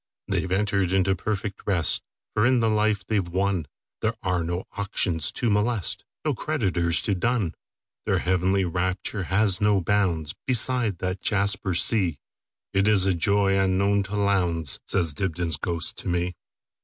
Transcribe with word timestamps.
"They 0.27 0.43
've 0.47 0.51
entered 0.51 0.91
into 0.91 1.15
perfect 1.15 1.61
rest; 1.67 2.01
For 2.33 2.43
in 2.47 2.59
the 2.59 2.71
life 2.71 3.05
they 3.05 3.19
've 3.19 3.29
wonThere 3.31 4.15
are 4.23 4.43
no 4.43 4.63
auctions 4.75 5.31
to 5.33 5.51
molest, 5.51 6.05
No 6.25 6.33
creditors 6.33 7.03
to 7.03 7.13
dun. 7.13 7.53
Their 8.07 8.17
heavenly 8.17 8.65
rapture 8.65 9.25
has 9.25 9.61
no 9.61 9.79
boundsBeside 9.79 10.97
that 10.97 11.21
jasper 11.21 11.75
sea; 11.75 12.17
It 12.73 12.87
is 12.87 13.05
a 13.05 13.13
joy 13.13 13.59
unknown 13.59 14.01
to 14.09 14.15
Lowndes,"Says 14.15 15.13
Dibdin's 15.13 15.57
ghost 15.57 15.97
to 15.97 16.07
me. 16.07 16.33